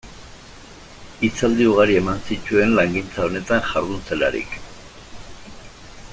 Hitzaldi 1.27 1.67
ugari 1.73 1.97
eman 1.99 2.23
zituen 2.35 2.73
langintza 2.79 3.23
honetan 3.27 3.63
jardun 3.69 4.03
zelarik. 4.09 4.59